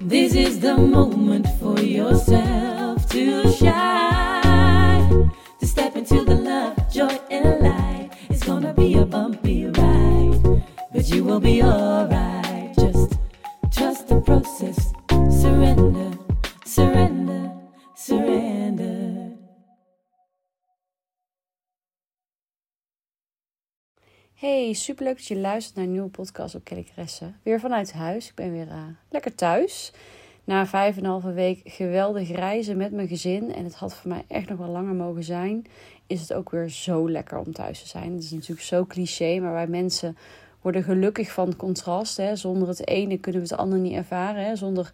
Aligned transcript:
This 0.00 0.34
is 0.34 0.60
the 0.60 0.76
moment 0.76 1.46
for 1.58 1.80
yourself 1.80 3.08
to 3.10 3.50
shine. 3.52 5.30
To 5.60 5.66
step 5.66 5.96
into 5.96 6.24
the 6.24 6.34
love, 6.36 6.92
joy, 6.92 7.18
and 7.30 7.60
light. 7.60 8.10
It's 8.30 8.44
gonna 8.44 8.74
be 8.74 8.94
a 8.94 9.04
bumpy 9.04 9.66
ride, 9.66 10.62
but 10.92 11.08
you 11.08 11.24
will 11.24 11.40
be 11.40 11.62
alright. 11.62 12.76
Just 12.76 13.18
trust 13.72 14.08
the 14.08 14.20
process. 14.20 14.92
Surrender, 15.40 16.11
Hey, 24.42 24.72
superleuk 24.72 25.16
dat 25.16 25.26
je 25.26 25.36
luistert 25.36 25.76
naar 25.76 25.84
een 25.84 25.90
nieuwe 25.90 26.08
podcast 26.08 26.54
op 26.54 26.64
Kellycressen. 26.64 27.36
Weer 27.42 27.60
vanuit 27.60 27.92
huis. 27.92 28.28
Ik 28.28 28.34
ben 28.34 28.52
weer 28.52 28.66
uh, 28.66 28.82
lekker 29.10 29.34
thuis. 29.34 29.92
Na 30.44 30.66
vijf 30.66 30.96
en 30.96 31.04
een 31.04 31.10
halve 31.10 31.32
week 31.32 31.60
geweldig 31.64 32.30
reizen 32.30 32.76
met 32.76 32.92
mijn 32.92 33.08
gezin. 33.08 33.54
En 33.54 33.64
het 33.64 33.74
had 33.74 33.94
voor 33.94 34.10
mij 34.10 34.24
echt 34.26 34.48
nog 34.48 34.58
wel 34.58 34.68
langer 34.68 34.94
mogen 34.94 35.24
zijn. 35.24 35.66
Is 36.06 36.20
het 36.20 36.32
ook 36.32 36.50
weer 36.50 36.68
zo 36.68 37.10
lekker 37.10 37.38
om 37.38 37.52
thuis 37.52 37.82
te 37.82 37.88
zijn. 37.88 38.12
Het 38.12 38.22
is 38.22 38.30
natuurlijk 38.30 38.60
zo 38.60 38.84
cliché, 38.84 39.38
maar 39.38 39.52
wij 39.52 39.66
mensen 39.66 40.16
worden 40.60 40.82
gelukkig 40.82 41.32
van 41.32 41.56
contrast. 41.56 42.16
Hè. 42.16 42.36
Zonder 42.36 42.68
het 42.68 42.86
ene 42.86 43.18
kunnen 43.18 43.42
we 43.42 43.48
het 43.48 43.58
andere 43.58 43.80
niet 43.80 43.96
ervaren. 43.96 44.44
Hè. 44.44 44.56
Zonder, 44.56 44.92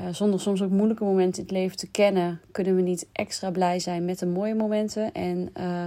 uh, 0.00 0.06
zonder 0.10 0.40
soms 0.40 0.62
ook 0.62 0.70
moeilijke 0.70 1.04
momenten 1.04 1.42
in 1.42 1.48
het 1.48 1.56
leven 1.56 1.76
te 1.76 1.90
kennen, 1.90 2.40
kunnen 2.52 2.76
we 2.76 2.82
niet 2.82 3.06
extra 3.12 3.50
blij 3.50 3.78
zijn 3.78 4.04
met 4.04 4.18
de 4.18 4.26
mooie 4.26 4.54
momenten. 4.54 5.12
En... 5.12 5.50
Uh, 5.56 5.86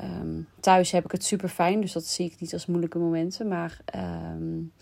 Um, 0.00 0.48
thuis 0.60 0.90
heb 0.90 1.04
ik 1.04 1.12
het 1.12 1.24
super 1.24 1.48
fijn, 1.48 1.80
dus 1.80 1.92
dat 1.92 2.04
zie 2.04 2.26
ik 2.26 2.40
niet 2.40 2.52
als 2.52 2.66
moeilijke 2.66 2.98
momenten. 2.98 3.48
Maar 3.48 3.78
um, 4.34 4.72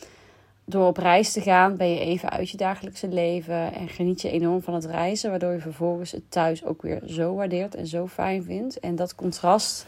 door 0.64 0.87
op 0.87 0.96
reis 0.96 1.32
te 1.32 1.41
gaan, 1.41 1.77
ben 1.77 1.91
je 1.91 2.01
even 2.01 2.30
uit 2.30 2.51
je 2.51 2.56
dagelijkse 2.56 3.09
leven 3.09 3.73
en 3.74 3.88
geniet 3.88 4.20
je 4.20 4.30
enorm 4.30 4.62
van 4.62 4.74
het 4.74 4.85
reizen, 4.85 5.30
waardoor 5.30 5.52
je 5.52 5.60
vervolgens 5.60 6.12
het 6.12 6.30
thuis 6.30 6.65
ook 6.65 6.82
weer 6.82 7.02
zo 7.07 7.35
waardeert 7.35 7.74
en 7.74 7.87
zo 7.87 8.07
fijn 8.07 8.43
vindt. 8.43 8.80
En 8.80 8.96
dat 8.96 9.15
contrast, 9.15 9.87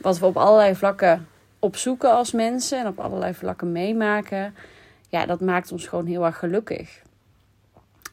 wat 0.00 0.18
we 0.18 0.26
op 0.26 0.36
allerlei 0.36 0.74
vlakken 0.74 1.28
opzoeken 1.58 2.12
als 2.12 2.32
mensen 2.32 2.80
en 2.80 2.86
op 2.86 2.98
allerlei 2.98 3.34
vlakken 3.34 3.72
meemaken, 3.72 4.54
ja, 5.08 5.26
dat 5.26 5.40
maakt 5.40 5.72
ons 5.72 5.86
gewoon 5.86 6.06
heel 6.06 6.24
erg 6.24 6.38
gelukkig. 6.38 7.02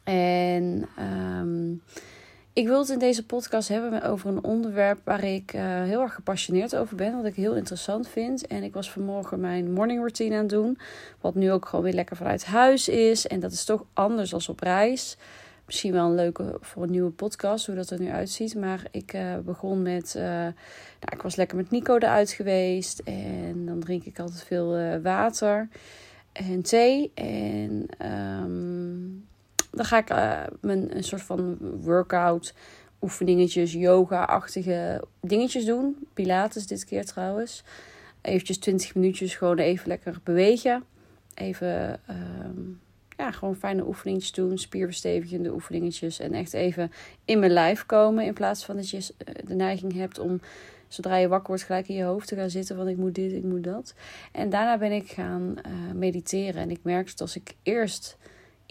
En 0.04 0.88
um, 1.40 1.82
ik 2.54 2.68
wil 2.68 2.80
het 2.80 2.90
in 2.90 3.00
deze 3.00 3.26
podcast 3.26 3.68
hebben 3.68 4.04
over 4.04 4.30
een 4.30 4.44
onderwerp 4.44 5.00
waar 5.04 5.24
ik 5.24 5.54
uh, 5.54 5.62
heel 5.64 6.02
erg 6.02 6.14
gepassioneerd 6.14 6.76
over 6.76 6.96
ben. 6.96 7.16
Wat 7.16 7.26
ik 7.26 7.36
heel 7.36 7.56
interessant 7.56 8.08
vind. 8.08 8.48
En 8.48 8.64
ik 8.64 8.74
was 8.74 8.92
vanmorgen 8.92 9.40
mijn 9.40 9.72
morning 9.72 10.00
routine 10.00 10.36
aan 10.36 10.42
het 10.42 10.50
doen. 10.50 10.78
Wat 11.22 11.36
nu 11.36 11.52
ook 11.52 11.66
gewoon 11.66 11.86
weer 11.86 11.94
lekker 11.94 12.16
vanuit 12.16 12.46
huis 12.46 12.88
is. 12.90 13.28
En 13.28 13.40
dat 13.40 13.52
is 13.52 13.66
toch 13.66 13.86
anders 13.94 14.30
dan 14.30 14.42
op 14.48 14.60
reis. 14.60 15.18
Misschien 15.66 15.92
wel 15.92 16.06
een 16.06 16.16
leuke 16.16 16.58
voor 16.60 16.84
een 16.84 16.92
nieuwe 16.92 17.12
podcast, 17.12 17.66
hoe 17.66 17.76
dat 17.76 17.90
er 17.90 18.00
nu 18.00 18.10
uitziet. 18.10 18.56
Maar 18.56 18.88
ik 18.92 19.14
uh, 19.14 19.38
begon 19.38 19.82
met. 19.82 20.14
Uh, 20.18 20.24
nou, 20.24 21.12
ik 21.12 21.22
was 21.22 21.36
lekker 21.36 21.58
met 21.58 21.72
Nico 21.72 21.96
eruit 21.96 22.32
geweest. 22.32 23.00
En 23.00 23.66
dan 23.66 23.80
drink 23.80 24.04
ik 24.04 24.20
altijd 24.20 24.44
veel 24.44 25.00
water 25.02 25.68
en 26.32 26.62
thee. 26.62 27.12
En. 27.14 27.86
Um, 28.44 29.32
dan 29.74 29.86
ga 29.86 29.98
ik 29.98 30.10
uh, 30.10 30.42
mijn 30.62 30.96
een 30.96 31.04
soort 31.04 31.22
van 31.22 31.58
workout, 31.82 32.54
oefeningetjes, 33.02 33.74
yoga-achtige 33.74 35.04
dingetjes 35.22 35.66
doen. 35.66 36.08
Pilates 36.14 36.68
dit 36.68 36.86
keer 36.86 37.06
trouwens. 37.06 37.64
Eventjes 38.22 38.58
20 38.58 38.96
minuutjes 38.96 39.36
gewoon 39.36 39.58
even 39.58 39.88
lekker 39.88 40.20
bewegen. 40.24 40.84
Even 41.34 42.00
um, 42.10 42.80
ja, 43.18 43.32
gewoon 43.32 43.56
fijne 43.56 43.88
oefeningetjes 43.88 44.32
doen. 44.32 44.58
Spierverstevigende 44.58 45.54
oefeningetjes. 45.54 46.20
En 46.20 46.34
echt 46.34 46.54
even 46.54 46.92
in 47.26 47.40
mijn 47.40 47.52
lijf 47.52 47.86
komen. 47.86 48.26
In 48.26 48.34
plaats 48.34 48.66
van 48.66 48.76
dat 48.76 48.90
je 48.90 49.14
de 49.46 49.56
neiging 49.56 49.94
hebt 49.94 50.20
om 50.20 50.42
zodra 50.88 51.16
je 51.16 51.28
wakker 51.28 51.48
wordt 51.48 51.64
gelijk 51.64 51.88
in 51.88 51.96
je 51.96 52.04
hoofd 52.04 52.28
te 52.28 52.36
gaan 52.36 52.50
zitten. 52.50 52.78
Want 52.78 52.90
ik 52.90 52.98
moet 52.98 53.16
dit, 53.16 53.32
ik 53.32 53.44
moet 53.44 53.64
dat. 53.64 53.94
En 54.32 54.50
daarna 54.50 54.78
ben 54.78 54.92
ik 54.92 55.10
gaan 55.10 55.56
uh, 55.58 55.94
mediteren. 55.94 56.62
En 56.62 56.72
ik 56.72 56.80
merk 56.82 57.08
dat 57.08 57.22
als 57.22 57.36
ik 57.36 57.56
eerst 57.64 58.18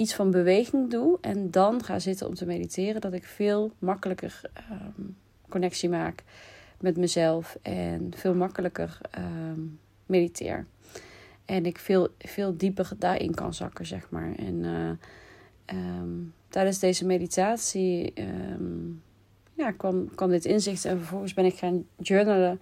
iets 0.02 0.14
van 0.14 0.30
beweging 0.30 0.90
doe 0.90 1.18
en 1.20 1.50
dan 1.50 1.84
ga 1.84 1.98
zitten 1.98 2.26
om 2.26 2.34
te 2.34 2.46
mediteren, 2.46 3.00
dat 3.00 3.12
ik 3.12 3.24
veel 3.24 3.72
makkelijker 3.78 4.40
um, 4.70 5.16
connectie 5.48 5.88
maak 5.88 6.22
met 6.80 6.96
mezelf 6.96 7.58
en 7.62 8.12
veel 8.16 8.34
makkelijker 8.34 8.98
um, 9.18 9.78
mediteer. 10.06 10.66
En 11.44 11.66
ik 11.66 11.78
veel, 11.78 12.08
veel 12.18 12.56
dieper 12.56 12.90
daarin 12.98 13.34
kan 13.34 13.54
zakken, 13.54 13.86
zeg 13.86 14.10
maar. 14.10 14.34
En 14.36 14.54
uh, 14.54 14.90
um, 15.78 16.34
tijdens 16.48 16.78
deze 16.78 17.06
meditatie 17.06 18.12
ja, 19.54 19.70
kwam, 19.70 20.14
kwam 20.14 20.30
dit 20.30 20.44
inzicht 20.44 20.84
en 20.84 20.98
vervolgens 20.98 21.34
ben 21.34 21.44
ik 21.44 21.54
gaan 21.54 21.84
journalen. 21.96 22.60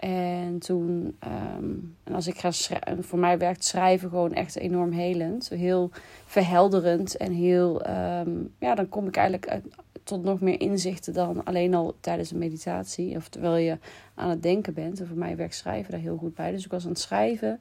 En 0.00 0.58
toen, 0.58 1.16
um, 1.56 1.96
en 2.04 2.14
als 2.14 2.26
ik 2.26 2.38
ga 2.38 2.50
schrijven, 2.50 3.04
voor 3.04 3.18
mij 3.18 3.38
werkt 3.38 3.64
schrijven 3.64 4.08
gewoon 4.08 4.32
echt 4.32 4.56
enorm 4.56 4.92
helend. 4.92 5.48
Heel 5.48 5.90
verhelderend 6.24 7.16
en 7.16 7.32
heel, 7.32 7.88
um, 7.88 8.52
ja, 8.58 8.74
dan 8.74 8.88
kom 8.88 9.06
ik 9.06 9.16
eigenlijk 9.16 9.60
tot 10.04 10.24
nog 10.24 10.40
meer 10.40 10.60
inzichten 10.60 11.12
dan 11.12 11.44
alleen 11.44 11.74
al 11.74 11.96
tijdens 12.00 12.30
een 12.30 12.38
meditatie. 12.38 13.16
Of 13.16 13.28
terwijl 13.28 13.56
je 13.56 13.78
aan 14.14 14.30
het 14.30 14.42
denken 14.42 14.74
bent. 14.74 15.00
En 15.00 15.06
voor 15.06 15.18
mij 15.18 15.36
werkt 15.36 15.54
schrijven 15.54 15.90
daar 15.90 16.00
heel 16.00 16.16
goed 16.16 16.34
bij. 16.34 16.50
Dus 16.50 16.64
ik 16.64 16.70
was 16.70 16.84
aan 16.84 16.90
het 16.90 17.00
schrijven. 17.00 17.60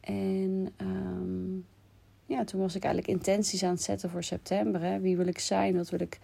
En 0.00 0.68
um, 0.76 1.64
ja, 2.26 2.44
toen 2.44 2.60
was 2.60 2.74
ik 2.74 2.84
eigenlijk 2.84 3.14
intenties 3.14 3.62
aan 3.62 3.70
het 3.70 3.82
zetten 3.82 4.10
voor 4.10 4.22
september. 4.22 4.82
Hè. 4.82 5.00
Wie 5.00 5.16
wil 5.16 5.26
ik 5.26 5.38
zijn? 5.38 5.76
Wat 5.76 5.90
wil 5.90 6.00
ik 6.00 6.18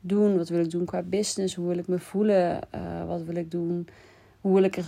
doen? 0.00 0.36
Wat 0.36 0.48
wil 0.48 0.60
ik 0.60 0.70
doen 0.70 0.84
qua 0.84 1.02
business? 1.02 1.54
Hoe 1.54 1.68
wil 1.68 1.78
ik 1.78 1.88
me 1.88 1.98
voelen? 1.98 2.60
Uh, 2.74 3.06
wat 3.06 3.22
wil 3.22 3.36
ik 3.36 3.50
doen? 3.50 3.88
Hoe 4.48 4.56
wil 4.56 4.66
ik, 4.66 4.78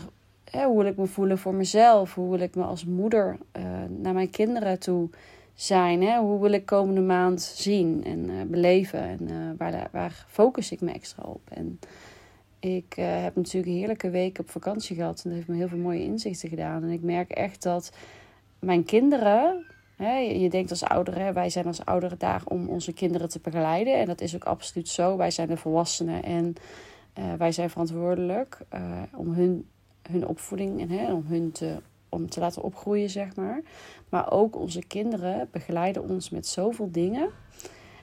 hè, 0.50 0.65
hoe 0.65 0.76
wil 0.76 0.87
ik 0.87 0.97
me 0.97 1.06
voelen 1.06 1.38
voor 1.38 1.54
mezelf? 1.54 2.15
Hoe 2.15 2.31
wil 2.31 2.41
ik 2.41 2.54
me 2.54 2.62
als 2.62 2.84
moeder 2.84 3.37
uh, 3.56 3.62
naar 3.88 4.15
mijn 4.15 4.31
kinderen 4.31 4.78
toe 4.78 5.09
zijn? 5.54 6.03
Hè? 6.03 6.19
Hoe 6.19 6.41
wil 6.41 6.53
ik 6.53 6.66
komende 6.66 7.00
maand 7.00 7.43
zien 7.43 8.04
en 8.04 8.31
uh, 8.31 8.43
beleven? 8.47 9.00
En 9.00 9.19
uh, 9.22 9.37
waar, 9.59 9.88
waar 9.93 10.26
focus 10.28 10.72
ik 10.72 10.81
me 10.81 10.93
extra 10.93 11.22
op? 11.22 11.41
En 11.49 11.78
ik 12.59 12.94
heb 12.97 13.37
natuurlijk 13.37 13.66
een 13.66 13.78
heerlijke 13.78 14.10
week 14.10 14.38
op 14.38 14.50
vakantie 14.50 14.97
gehad. 14.97 15.22
En 15.25 15.31
dat 15.31 15.32
heeft 15.32 15.49
me 15.49 15.56
heel 15.56 15.69
veel 15.69 15.78
mooie 15.78 16.04
inzichten 16.04 16.49
gedaan. 16.49 16.82
En 16.82 16.91
ik 16.91 17.03
merk 17.03 17.31
echt 17.31 17.62
dat 17.62 17.93
mijn 18.59 18.84
kinderen... 18.84 19.65
Je 20.38 20.49
denkt 20.50 20.70
als 20.70 20.84
ouderen, 20.84 21.34
wij 21.34 21.50
zijn 21.50 21.66
als 21.66 21.84
ouderen 21.84 22.19
daar 22.19 22.43
om 22.44 22.69
onze 22.69 22.93
kinderen 22.93 23.28
te 23.28 23.41
begeleiden. 23.43 23.99
En 23.99 24.06
dat 24.06 24.20
is 24.20 24.34
ook 24.34 24.44
absoluut 24.44 24.88
zo. 24.88 25.16
Wij 25.16 25.31
zijn 25.31 25.49
de 25.49 25.56
volwassenen 25.56 26.22
en 26.22 26.54
uh, 27.19 27.34
wij 27.34 27.53
zijn 27.53 27.71
verantwoordelijk 27.71 28.59
uh, 28.75 29.03
om 29.15 29.32
hun, 29.32 29.69
hun 30.10 30.26
opvoeding 30.26 30.81
en 30.81 30.91
hè, 30.91 31.12
om 31.12 31.25
hun 31.26 31.53
te, 31.53 31.76
om 32.09 32.31
te 32.31 32.41
laten 32.41 32.62
opgroeien, 32.62 33.10
zeg 33.10 33.37
maar. 33.37 33.62
Maar 34.09 34.32
ook 34.32 34.56
onze 34.56 34.84
kinderen 34.87 35.49
begeleiden 35.50 36.09
ons 36.09 36.31
met 36.31 36.47
zoveel 36.47 36.91
dingen. 36.91 37.31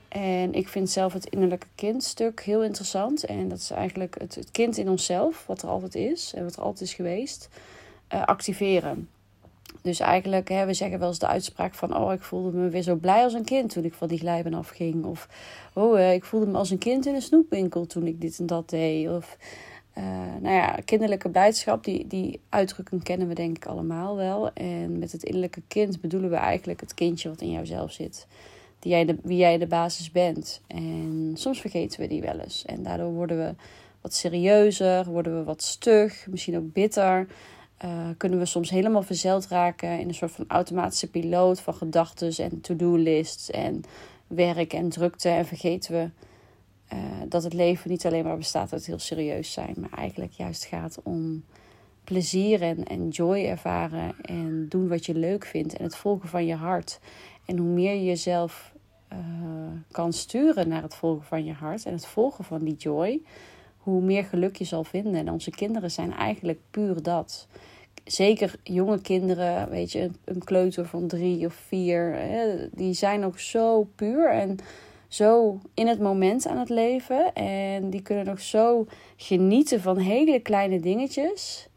En 0.07 0.53
ik 0.53 0.67
vind 0.67 0.89
zelf 0.89 1.13
het 1.13 1.25
innerlijke 1.25 1.67
kindstuk 1.75 2.41
heel 2.41 2.63
interessant. 2.63 3.25
En 3.25 3.47
dat 3.47 3.57
is 3.57 3.71
eigenlijk 3.71 4.19
het, 4.19 4.35
het 4.35 4.51
kind 4.51 4.77
in 4.77 4.89
onszelf, 4.89 5.45
wat 5.45 5.61
er 5.61 5.69
altijd 5.69 5.95
is 5.95 6.33
en 6.33 6.43
wat 6.43 6.55
er 6.55 6.61
altijd 6.61 6.81
is 6.81 6.93
geweest, 6.93 7.49
uh, 8.13 8.23
activeren. 8.23 9.09
Dus 9.81 9.99
eigenlijk, 9.99 10.49
hè, 10.49 10.65
we 10.65 10.73
zeggen 10.73 10.99
wel 10.99 11.07
eens 11.07 11.19
de 11.19 11.27
uitspraak 11.27 11.73
van... 11.73 11.97
oh, 11.97 12.13
ik 12.13 12.21
voelde 12.21 12.57
me 12.57 12.69
weer 12.69 12.81
zo 12.81 12.95
blij 12.95 13.23
als 13.23 13.33
een 13.33 13.43
kind 13.43 13.71
toen 13.71 13.83
ik 13.83 13.93
van 13.93 14.07
die 14.07 14.19
glijbaan 14.19 14.53
afging. 14.53 15.05
Of, 15.05 15.27
oh, 15.73 16.11
ik 16.13 16.23
voelde 16.23 16.45
me 16.45 16.57
als 16.57 16.69
een 16.69 16.77
kind 16.77 17.05
in 17.05 17.15
een 17.15 17.21
snoepwinkel 17.21 17.85
toen 17.85 18.07
ik 18.07 18.21
dit 18.21 18.39
en 18.39 18.45
dat 18.45 18.69
deed. 18.69 19.09
Of, 19.09 19.37
uh, 19.97 20.03
nou 20.41 20.55
ja, 20.55 20.77
kinderlijke 20.85 21.29
blijdschap, 21.29 21.83
die, 21.83 22.07
die 22.07 22.39
uitdrukking 22.49 23.03
kennen 23.03 23.27
we 23.27 23.33
denk 23.33 23.57
ik 23.57 23.65
allemaal 23.65 24.15
wel. 24.15 24.53
En 24.53 24.99
met 24.99 25.11
het 25.11 25.23
innerlijke 25.23 25.61
kind 25.67 26.01
bedoelen 26.01 26.29
we 26.29 26.35
eigenlijk 26.35 26.79
het 26.79 26.93
kindje 26.93 27.29
wat 27.29 27.41
in 27.41 27.51
jouzelf 27.51 27.91
zit. 27.91 28.27
Die 28.79 28.91
jij 28.91 29.05
de, 29.05 29.17
wie 29.23 29.37
jij 29.37 29.57
de 29.57 29.67
basis 29.67 30.11
bent. 30.11 30.61
En 30.67 31.31
soms 31.33 31.61
vergeten 31.61 31.99
we 31.99 32.07
die 32.07 32.21
wel 32.21 32.39
eens. 32.39 32.65
En 32.65 32.83
daardoor 32.83 33.11
worden 33.11 33.37
we 33.37 33.53
wat 34.01 34.13
serieuzer, 34.13 35.05
worden 35.05 35.37
we 35.37 35.43
wat 35.43 35.63
stug, 35.63 36.27
misschien 36.29 36.57
ook 36.57 36.73
bitter... 36.73 37.27
Uh, 37.85 38.07
kunnen 38.17 38.39
we 38.39 38.45
soms 38.45 38.69
helemaal 38.69 39.01
verzeld 39.01 39.47
raken 39.47 39.99
in 39.99 40.07
een 40.07 40.13
soort 40.13 40.31
van 40.31 40.45
automatische 40.47 41.09
piloot 41.09 41.59
van 41.59 41.73
gedachten 41.73 42.43
en 42.43 42.61
to-do-lists 42.61 43.51
en 43.51 43.81
werk 44.27 44.73
en 44.73 44.89
drukte. 44.89 45.29
En 45.29 45.45
vergeten 45.45 45.91
we 45.91 46.09
uh, 46.93 46.99
dat 47.29 47.43
het 47.43 47.53
leven 47.53 47.89
niet 47.89 48.05
alleen 48.05 48.23
maar 48.23 48.37
bestaat 48.37 48.73
uit 48.73 48.85
heel 48.85 48.99
serieus 48.99 49.51
zijn, 49.51 49.75
maar 49.77 49.99
eigenlijk 49.99 50.31
juist 50.31 50.65
gaat 50.65 50.99
om 51.03 51.43
plezier 52.03 52.61
en, 52.61 52.83
en 52.83 53.09
joy 53.09 53.45
ervaren 53.45 54.15
en 54.21 54.65
doen 54.69 54.87
wat 54.87 55.05
je 55.05 55.13
leuk 55.13 55.45
vindt 55.45 55.77
en 55.77 55.83
het 55.83 55.95
volgen 55.95 56.29
van 56.29 56.45
je 56.45 56.55
hart. 56.55 56.99
En 57.45 57.57
hoe 57.57 57.67
meer 57.67 57.93
je 57.93 58.03
jezelf 58.03 58.73
uh, 59.13 59.19
kan 59.91 60.13
sturen 60.13 60.67
naar 60.67 60.81
het 60.81 60.95
volgen 60.95 61.25
van 61.25 61.45
je 61.45 61.53
hart 61.53 61.85
en 61.85 61.93
het 61.93 62.05
volgen 62.05 62.43
van 62.43 62.63
die 62.63 62.75
joy, 62.75 63.21
hoe 63.91 64.01
meer 64.01 64.23
geluk 64.23 64.55
je 64.55 64.63
zal 64.63 64.83
vinden. 64.83 65.15
En 65.15 65.31
onze 65.31 65.49
kinderen 65.49 65.91
zijn 65.91 66.13
eigenlijk 66.13 66.59
puur 66.71 67.03
dat. 67.03 67.47
zeker 68.03 68.55
jonge 68.63 69.01
kinderen, 69.01 69.69
weet 69.69 69.91
je, 69.91 70.09
een 70.25 70.43
kleuter 70.43 70.85
van 70.85 71.07
drie 71.07 71.45
of 71.45 71.53
vier, 71.53 72.13
hè, 72.13 72.69
die 72.71 72.93
zijn 72.93 73.19
nog 73.19 73.39
zo 73.39 73.87
puur 73.95 74.29
en 74.29 74.57
zo 75.07 75.59
in 75.73 75.87
het 75.87 75.99
moment 75.99 76.47
aan 76.47 76.57
het 76.57 76.69
leven. 76.69 77.33
En 77.33 77.89
die 77.89 78.01
kunnen 78.01 78.25
nog 78.25 78.41
zo 78.41 78.85
genieten 79.15 79.81
van 79.81 79.97
hele 79.97 80.39
kleine 80.39 80.79
dingetjes. 80.79 81.67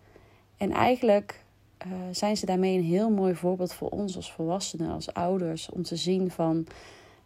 En 0.57 0.71
eigenlijk 0.71 1.45
uh, 1.87 1.93
zijn 2.11 2.37
ze 2.37 2.47
daarmee 2.47 2.79
een 2.79 2.85
heel 2.85 3.11
mooi 3.11 3.35
voorbeeld 3.35 3.73
voor 3.73 3.89
ons 3.89 4.17
als 4.17 4.33
volwassenen, 4.33 4.91
als 4.91 5.13
ouders, 5.13 5.71
om 5.71 5.83
te 5.83 5.97
zien 5.97 6.31
van, 6.31 6.67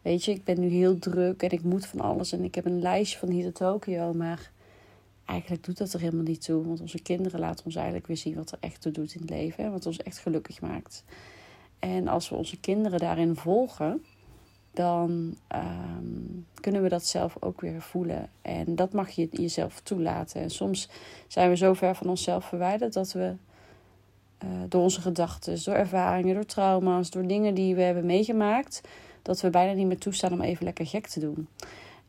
weet 0.02 0.24
je, 0.24 0.32
ik 0.32 0.44
ben 0.44 0.60
nu 0.60 0.68
heel 0.68 0.98
druk 0.98 1.42
en 1.42 1.50
ik 1.50 1.62
moet 1.62 1.86
van 1.86 2.00
alles 2.00 2.32
en 2.32 2.44
ik 2.44 2.54
heb 2.54 2.64
een 2.64 2.80
lijstje 2.80 3.18
van 3.18 3.28
hier 3.28 3.44
tot 3.44 3.54
Tokio, 3.54 4.12
maar 4.12 4.50
eigenlijk 5.24 5.64
doet 5.64 5.78
dat 5.78 5.92
er 5.92 6.00
helemaal 6.00 6.24
niet 6.24 6.44
toe. 6.44 6.66
Want 6.66 6.80
onze 6.80 7.02
kinderen 7.02 7.40
laten 7.40 7.64
ons 7.64 7.74
eigenlijk 7.74 8.06
weer 8.06 8.16
zien 8.16 8.34
wat 8.34 8.52
er 8.52 8.58
echt 8.60 8.80
toe 8.80 8.92
doet 8.92 9.14
in 9.14 9.20
het 9.20 9.30
leven. 9.30 9.64
en 9.64 9.70
Wat 9.70 9.86
ons 9.86 10.02
echt 10.02 10.18
gelukkig 10.18 10.60
maakt. 10.60 11.04
En 11.78 12.08
als 12.08 12.28
we 12.28 12.34
onze 12.34 12.60
kinderen 12.60 12.98
daarin 12.98 13.36
volgen, 13.36 14.04
dan 14.74 15.36
um, 15.54 16.46
kunnen 16.60 16.82
we 16.82 16.88
dat 16.88 17.06
zelf 17.06 17.36
ook 17.40 17.60
weer 17.60 17.82
voelen. 17.82 18.30
En 18.42 18.74
dat 18.74 18.92
mag 18.92 19.10
je 19.10 19.28
jezelf 19.30 19.80
toelaten. 19.80 20.40
En 20.40 20.50
soms 20.50 20.88
zijn 21.28 21.48
we 21.48 21.56
zo 21.56 21.72
ver 21.72 21.94
van 21.94 22.08
onszelf 22.08 22.44
verwijderd 22.44 22.92
dat 22.92 23.12
we 23.12 23.34
uh, 24.44 24.50
door 24.68 24.82
onze 24.82 25.00
gedachten, 25.00 25.64
door 25.64 25.74
ervaringen, 25.74 26.34
door 26.34 26.46
trauma's, 26.46 27.10
door 27.10 27.26
dingen 27.26 27.54
die 27.54 27.74
we 27.74 27.82
hebben 27.82 28.06
meegemaakt, 28.06 28.80
dat 29.22 29.40
we 29.40 29.50
bijna 29.50 29.72
niet 29.72 29.86
meer 29.86 29.98
toestaan 29.98 30.32
om 30.32 30.40
even 30.40 30.64
lekker 30.64 30.86
gek 30.86 31.06
te 31.06 31.20
doen. 31.20 31.48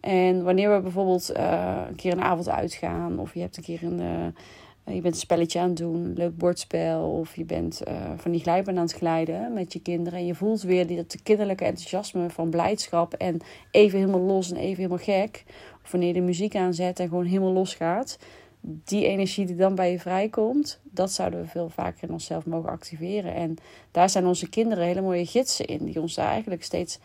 En 0.06 0.44
wanneer 0.44 0.76
we 0.76 0.82
bijvoorbeeld 0.82 1.32
uh, 1.38 1.82
een 1.88 1.96
keer 1.96 2.12
een 2.12 2.22
avond 2.22 2.50
uitgaan, 2.50 3.20
of 3.20 3.34
je 3.34 3.40
hebt 3.40 3.58
een 3.58 3.64
keer 3.64 3.84
een, 3.84 4.00
uh, 4.00 4.96
je 4.96 5.02
bent 5.02 5.14
een 5.14 5.20
spelletje 5.20 5.60
aan 5.60 5.68
het 5.68 5.78
doen, 5.78 6.14
leuk 6.14 6.38
bordspel, 6.38 7.12
of 7.12 7.36
je 7.36 7.46
bent 7.46 7.82
uh, 7.88 7.94
van 8.16 8.32
die 8.32 8.42
glijbaan 8.42 8.76
aan 8.76 8.84
het 8.84 8.94
glijden 8.94 9.54
met 9.54 9.74
je 9.74 9.82
kinderen. 9.82 10.20
En 10.20 10.26
je 10.26 10.36
voelt 10.36 10.62
weer 10.62 10.96
dat 10.96 11.22
kinderlijke 11.24 11.66
enthousiasme 11.66 12.30
van 12.30 12.50
blijdschap 12.50 13.14
en 13.14 13.40
even 13.72 14.00
helemaal 14.00 14.22
los 14.22 14.52
en 14.52 14.58
even 14.58 14.76
helemaal 14.76 15.06
gek. 15.06 15.44
Of 15.84 15.92
wanneer 15.92 16.10
je 16.10 16.20
de 16.20 16.26
muziek 16.26 16.56
aanzet 16.56 17.00
en 17.00 17.08
gewoon 17.08 17.26
helemaal 17.26 17.54
los 17.54 17.76
gaat. 17.76 18.20
Die 18.62 19.06
energie 19.06 19.46
die 19.46 19.56
dan 19.56 19.76
bij 19.76 19.92
je 19.92 20.00
vrijkomt, 20.00 20.80
dat 20.84 21.12
zouden 21.12 21.42
we 21.42 21.48
veel 21.48 21.70
vaker 21.70 22.08
in 22.08 22.14
onszelf 22.14 22.46
mogen 22.46 22.70
activeren. 22.70 23.34
En 23.34 23.56
daar 23.92 24.10
zijn 24.10 24.26
onze 24.26 24.50
kinderen 24.50 24.86
hele 24.86 25.02
mooie 25.02 25.26
gidsen 25.26 25.66
in, 25.66 25.86
die 25.86 26.02
ons 26.02 26.16
daar 26.16 26.30
eigenlijk 26.30 26.64
steeds 26.64 27.00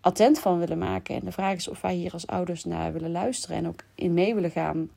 attent 0.00 0.38
van 0.38 0.58
willen 0.58 0.78
maken. 0.78 1.14
En 1.14 1.24
de 1.24 1.32
vraag 1.32 1.54
is 1.54 1.68
of 1.68 1.80
wij 1.80 1.94
hier 1.94 2.12
als 2.12 2.26
ouders 2.26 2.64
naar 2.64 2.92
willen 2.92 3.10
luisteren 3.10 3.56
en 3.56 3.68
ook 3.68 3.84
in 3.94 4.14
mee 4.14 4.34
willen 4.34 4.50
gaan. 4.50 4.90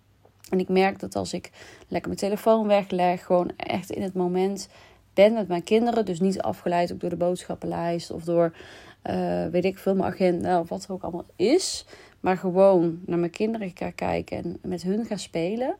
En 0.50 0.60
ik 0.60 0.70
merk 0.70 1.00
dat 1.00 1.16
als 1.16 1.34
ik 1.34 1.52
lekker 1.88 2.10
mijn 2.10 2.22
telefoon 2.22 2.68
wegleg, 2.68 3.26
gewoon 3.26 3.52
echt 3.58 3.90
in 3.90 4.02
het 4.02 4.14
moment 4.14 4.70
ben 5.14 5.34
met 5.34 5.48
mijn 5.48 5.64
kinderen, 5.64 6.06
dus 6.06 6.20
niet 6.20 6.42
afgeleid 6.42 6.94
ook 6.94 7.00
door 7.00 7.10
de 7.10 7.16
boodschappenlijst 7.16 8.12
of 8.12 8.24
door, 8.24 8.56
uh, 9.04 9.46
weet 9.46 9.66
ik 9.66 9.78
veel, 9.78 9.96
mijn 9.96 10.12
agenda 10.12 10.60
of 10.60 10.70
wat 10.70 10.84
er 10.84 10.92
ook 10.92 11.04
allemaal 11.04 11.26
is. 11.36 11.86
Maar 12.20 12.38
gewoon 12.38 13.00
naar 13.06 13.20
mijn 13.20 13.32
kinderen 13.32 13.72
ga 13.74 13.90
kijken 13.90 14.38
en 14.38 14.60
met 14.62 14.84
hun 14.84 15.06
ga 15.06 15.18
spelen. 15.18 15.76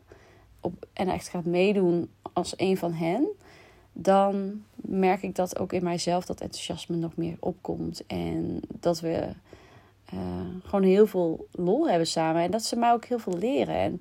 Op, 0.60 0.86
en 0.92 1.08
echt 1.08 1.28
gaat 1.28 1.44
meedoen 1.44 2.10
als 2.32 2.54
een 2.56 2.76
van 2.76 2.92
hen 2.92 3.28
dan 3.96 4.62
merk 4.74 5.22
ik 5.22 5.34
dat 5.34 5.58
ook 5.58 5.72
in 5.72 5.84
mijzelf 5.84 6.24
dat 6.24 6.40
enthousiasme 6.40 6.96
nog 6.96 7.16
meer 7.16 7.36
opkomt. 7.40 8.06
En 8.06 8.60
dat 8.80 9.00
we 9.00 9.28
uh, 10.14 10.20
gewoon 10.62 10.84
heel 10.84 11.06
veel 11.06 11.46
lol 11.50 11.88
hebben 11.88 12.06
samen. 12.06 12.42
En 12.42 12.50
dat 12.50 12.64
ze 12.64 12.76
mij 12.76 12.92
ook 12.92 13.04
heel 13.04 13.18
veel 13.18 13.38
leren. 13.38 13.74
En 13.74 14.00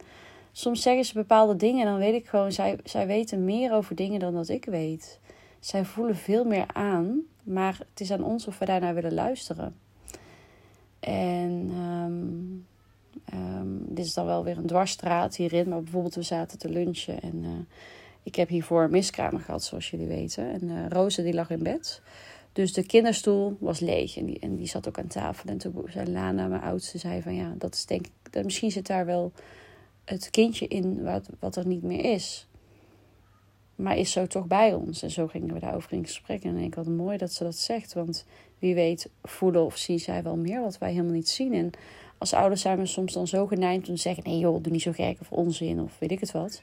soms 0.52 0.82
zeggen 0.82 1.06
ze 1.06 1.14
bepaalde 1.14 1.56
dingen 1.56 1.86
en 1.86 1.92
dan 1.92 2.00
weet 2.00 2.14
ik 2.14 2.28
gewoon, 2.28 2.52
zij, 2.52 2.80
zij 2.84 3.08
weten 3.08 3.46
meer 3.46 3.74
over 3.74 3.96
dingen 3.96 4.20
dan 4.20 4.34
dat 4.34 4.50
ik 4.50 4.66
weet. 4.66 5.20
Zij 5.60 5.86
voelen 5.86 6.16
veel 6.16 6.44
meer 6.44 6.66
aan, 6.74 7.22
maar 7.44 7.78
het 7.90 8.00
is 8.00 8.12
aan 8.12 8.24
ons 8.24 8.48
of 8.48 8.60
we 8.60 8.66
daarnaar 8.66 8.94
willen 8.94 9.14
luisteren. 9.14 9.76
En 11.00 11.72
um, 11.78 12.66
um, 13.34 13.86
dit 13.88 14.06
is 14.06 14.14
dan 14.14 14.26
wel 14.26 14.44
weer 14.44 14.58
een 14.58 14.66
dwarsstraat 14.66 15.36
hierin, 15.36 15.70
maar 15.70 15.82
bijvoorbeeld 15.82 16.16
we 16.16 16.22
zaten 16.22 16.58
te 16.58 16.70
lunchen 16.70 17.22
en... 17.22 17.44
Uh, 17.44 17.50
ik 18.24 18.36
heb 18.36 18.50
hiervoor 18.50 18.84
een 18.84 18.92
miskramer 18.92 19.40
gehad, 19.42 19.64
zoals 19.64 19.90
jullie 19.90 20.08
weten. 20.08 20.52
En 20.52 20.64
uh, 20.64 20.88
Roze 20.90 21.24
die 21.24 21.34
lag 21.34 21.50
in 21.50 21.64
bed. 21.64 22.02
Dus 22.54 22.74
de 22.74 22.86
kinderstoel 22.86 23.58
was 23.60 23.80
leeg 23.80 24.18
en 24.18 24.26
die, 24.26 24.40
en 24.40 24.56
die 24.56 24.68
zat 24.68 24.88
ook 24.88 25.00
aan 25.00 25.08
tafel. 25.08 25.50
En 25.50 25.58
toen 25.58 25.86
zei 25.88 26.12
Lana, 26.12 26.48
mijn 26.48 26.62
oudste, 26.62 26.98
zei 26.98 27.22
van 27.22 27.36
ja, 27.36 27.54
dat 27.58 27.74
is 27.74 27.86
denk 27.86 28.06
ik, 28.06 28.44
misschien 28.44 28.72
zit 28.72 28.88
daar 28.88 29.06
wel 29.06 29.32
het 30.06 30.30
kindje 30.30 30.68
in 30.68 31.04
wat, 31.04 31.30
wat 31.40 31.56
er 31.56 31.68
niet 31.68 31.84
meer 31.84 32.14
is. 32.14 32.48
Maar 33.76 33.98
is 33.98 34.12
zo 34.12 34.28
toch 34.28 34.48
bij 34.48 34.74
ons. 34.74 35.04
En 35.04 35.12
zo 35.12 35.28
gingen 35.28 35.54
we 35.54 35.60
daarover 35.60 35.94
in 35.94 36.04
gesprek. 36.04 36.44
En 36.44 36.58
ik 36.58 36.76
wat 36.76 36.88
mooi 36.88 37.18
dat 37.18 37.34
ze 37.34 37.44
dat 37.44 37.56
zegt. 37.56 37.94
Want 37.94 38.26
wie 38.60 38.76
weet 38.76 39.10
voelen 39.24 39.66
of 39.66 39.78
zien 39.78 40.00
zij 40.00 40.24
wel 40.24 40.36
meer 40.36 40.62
wat 40.62 40.78
wij 40.78 40.92
helemaal 40.92 41.14
niet 41.14 41.30
zien. 41.30 41.54
En 41.54 41.72
als 42.18 42.34
ouders 42.34 42.62
zijn 42.62 42.78
we 42.78 42.86
soms 42.86 43.14
dan 43.14 43.28
zo 43.28 43.48
geneigd 43.48 43.90
om 43.90 43.96
te 43.96 44.02
zeggen... 44.02 44.24
nee 44.24 44.40
joh, 44.40 44.64
doe 44.64 44.72
niet 44.72 44.82
zo 44.82 44.92
gek 44.92 45.18
of 45.22 45.32
onzin 45.32 45.82
of 45.82 46.00
weet 46.00 46.12
ik 46.12 46.20
het 46.20 46.32
wat. 46.32 46.62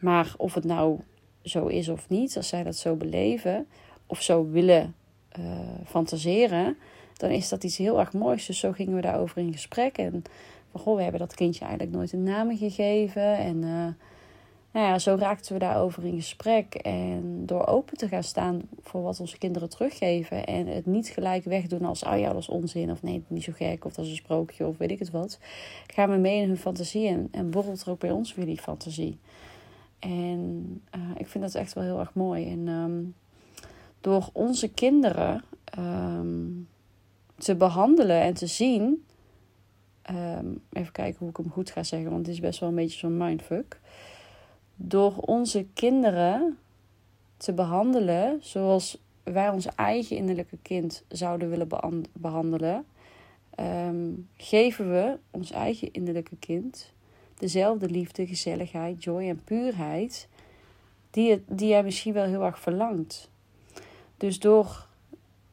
Maar 0.00 0.34
of 0.36 0.54
het 0.54 0.64
nou 0.64 0.98
zo 1.42 1.66
is 1.66 1.88
of 1.88 2.08
niet, 2.08 2.36
als 2.36 2.48
zij 2.48 2.62
dat 2.62 2.76
zo 2.76 2.94
beleven 2.94 3.66
of 4.06 4.22
zo 4.22 4.50
willen 4.50 4.94
uh, 5.38 5.44
fantaseren, 5.86 6.76
dan 7.16 7.30
is 7.30 7.48
dat 7.48 7.64
iets 7.64 7.76
heel 7.76 7.98
erg 7.98 8.12
moois. 8.12 8.46
Dus 8.46 8.58
zo 8.58 8.72
gingen 8.72 8.94
we 8.94 9.00
daarover 9.00 9.38
in 9.38 9.52
gesprek. 9.52 9.98
En 9.98 10.22
van 10.70 10.80
goh, 10.80 10.96
we 10.96 11.02
hebben 11.02 11.20
dat 11.20 11.34
kindje 11.34 11.64
eigenlijk 11.64 11.96
nooit 11.96 12.12
een 12.12 12.22
naam 12.22 12.56
gegeven. 12.56 13.36
En 13.36 13.56
uh, 13.56 13.86
nou 14.72 14.86
ja, 14.86 14.98
zo 14.98 15.16
raakten 15.18 15.52
we 15.52 15.58
daarover 15.58 16.04
in 16.04 16.14
gesprek. 16.14 16.74
En 16.74 17.42
door 17.46 17.66
open 17.66 17.96
te 17.96 18.08
gaan 18.08 18.22
staan 18.22 18.60
voor 18.82 19.02
wat 19.02 19.20
onze 19.20 19.38
kinderen 19.38 19.68
teruggeven. 19.68 20.46
En 20.46 20.66
het 20.66 20.86
niet 20.86 21.08
gelijk 21.08 21.44
wegdoen 21.44 21.84
als, 21.84 22.04
oh 22.04 22.18
ja, 22.18 22.32
dat 22.32 22.40
is 22.40 22.48
onzin. 22.48 22.90
Of 22.90 23.02
nee, 23.02 23.22
niet 23.26 23.44
zo 23.44 23.52
gek. 23.54 23.84
Of 23.84 23.94
dat 23.94 24.04
is 24.04 24.10
een 24.10 24.16
sprookje. 24.16 24.66
Of 24.66 24.76
weet 24.76 24.90
ik 24.90 24.98
het 24.98 25.10
wat. 25.10 25.38
Gaan 25.86 26.10
we 26.10 26.16
mee 26.16 26.40
in 26.40 26.48
hun 26.48 26.58
fantasie. 26.58 27.08
En, 27.08 27.28
en 27.30 27.50
borrelt 27.50 27.82
er 27.82 27.90
ook 27.90 28.00
bij 28.00 28.10
ons 28.10 28.34
weer 28.34 28.46
die 28.46 28.60
fantasie. 28.60 29.18
En 30.00 30.82
uh, 30.96 31.00
ik 31.16 31.28
vind 31.28 31.44
dat 31.44 31.54
echt 31.54 31.72
wel 31.72 31.84
heel 31.84 31.98
erg 31.98 32.14
mooi. 32.14 32.50
En 32.50 32.68
um, 32.68 33.14
door 34.00 34.28
onze 34.32 34.68
kinderen 34.68 35.44
um, 35.78 36.68
te 37.36 37.56
behandelen 37.56 38.20
en 38.20 38.34
te 38.34 38.46
zien. 38.46 39.04
Um, 40.10 40.62
even 40.72 40.92
kijken 40.92 41.18
hoe 41.18 41.28
ik 41.28 41.36
hem 41.36 41.50
goed 41.50 41.70
ga 41.70 41.82
zeggen, 41.82 42.10
want 42.10 42.26
het 42.26 42.34
is 42.34 42.40
best 42.40 42.60
wel 42.60 42.68
een 42.68 42.74
beetje 42.74 42.98
zo'n 42.98 43.16
mindfuck. 43.16 43.80
Door 44.76 45.16
onze 45.16 45.66
kinderen 45.74 46.58
te 47.36 47.52
behandelen 47.52 48.38
zoals 48.42 48.98
wij 49.22 49.48
ons 49.48 49.66
eigen 49.66 50.16
innerlijke 50.16 50.58
kind 50.62 51.04
zouden 51.08 51.48
willen 51.48 51.68
behandelen, 52.12 52.84
geven 54.36 54.90
we 54.90 55.18
ons 55.30 55.50
eigen 55.50 55.92
innerlijke 55.92 56.36
kind 56.36 56.92
dezelfde 57.40 57.88
liefde, 57.88 58.26
gezelligheid, 58.26 59.04
joy 59.04 59.28
en 59.28 59.44
puurheid 59.44 60.28
die, 61.10 61.30
het, 61.30 61.42
die 61.46 61.68
jij 61.68 61.82
misschien 61.82 62.12
wel 62.12 62.24
heel 62.24 62.44
erg 62.44 62.60
verlangt. 62.60 63.30
Dus 64.16 64.38
door 64.38 64.86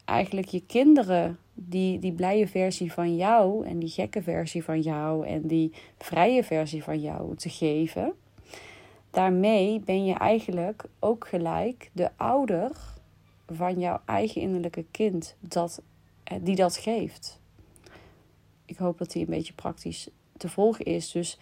eigenlijk 0.06 0.48
je 0.48 0.65
kinderen 0.65 1.38
die, 1.53 2.00
die 2.00 2.13
blije 2.13 2.48
versie 2.48 2.94
van 2.94 3.15
jou 3.15 3.65
en 3.65 3.79
die 3.79 3.89
gekke 3.89 4.22
versie 4.22 4.63
van 4.63 4.82
jou 4.82 5.27
en 5.27 5.48
die 5.48 5.72
vrije 5.98 6.44
versie 6.44 6.84
van 6.84 7.00
jou 7.00 7.36
te 7.36 7.50
geven, 7.50 8.13
daarmee 9.10 9.79
ben 9.79 10.06
je 10.06 10.13
eigenlijk 10.13 10.84
ook 11.00 11.27
gelijk 11.27 11.89
de 11.94 12.10
ouder 12.15 12.72
van 13.46 13.79
jouw 13.79 14.01
eigen 14.06 14.41
innerlijke 14.41 14.86
kind 14.91 15.36
dat, 15.39 15.82
eh, 16.24 16.38
die 16.41 16.56
dat 16.56 16.77
geeft. 16.77 17.39
Ik 18.65 18.77
hoop 18.77 18.98
dat 18.98 19.12
die 19.12 19.22
een 19.22 19.29
beetje 19.29 19.53
praktisch 19.53 20.10
te 20.38 20.50
volgen 20.50 20.86
is. 20.86 21.12
Dus 21.12 21.39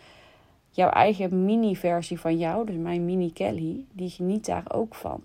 jouw 0.75 0.89
eigen 0.89 1.45
mini-versie 1.45 2.19
van 2.19 2.37
jou, 2.37 2.65
dus 2.65 2.75
mijn 2.75 3.05
mini-Kelly, 3.05 3.85
die 3.91 4.09
geniet 4.09 4.45
daar 4.45 4.65
ook 4.67 4.95
van. 4.95 5.21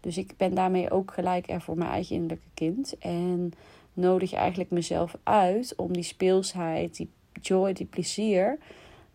Dus 0.00 0.18
ik 0.18 0.34
ben 0.36 0.54
daarmee 0.54 0.90
ook 0.90 1.12
gelijk 1.12 1.50
er 1.50 1.60
voor 1.60 1.76
mijn 1.78 1.90
eigen 1.90 2.14
innerlijke 2.14 2.48
kind. 2.54 2.98
En 2.98 3.52
nodig 3.92 4.32
eigenlijk 4.32 4.70
mezelf 4.70 5.16
uit 5.22 5.74
om 5.76 5.92
die 5.92 6.02
speelsheid, 6.02 6.96
die 6.96 7.08
joy, 7.40 7.72
die 7.72 7.86
plezier 7.86 8.58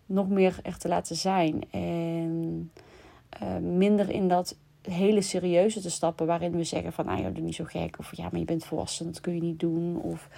nog 0.05 0.29
meer 0.29 0.59
echt 0.63 0.81
te 0.81 0.87
laten 0.87 1.15
zijn. 1.15 1.63
En 1.71 2.71
uh, 3.43 3.57
minder 3.57 4.09
in 4.09 4.27
dat 4.27 4.57
hele 4.81 5.21
serieuze 5.21 5.81
te 5.81 5.89
stappen 5.89 6.25
waarin 6.25 6.51
we 6.51 6.63
zeggen 6.63 6.93
van, 6.93 7.07
ah 7.07 7.19
ja, 7.19 7.29
doe 7.29 7.43
niet 7.43 7.55
zo 7.55 7.63
gek. 7.63 7.99
Of 7.99 8.15
ja, 8.15 8.27
maar 8.31 8.39
je 8.39 8.45
bent 8.45 8.65
volwassen, 8.65 9.05
dat 9.05 9.21
kun 9.21 9.35
je 9.35 9.41
niet 9.41 9.59
doen. 9.59 10.01
Of 10.01 10.29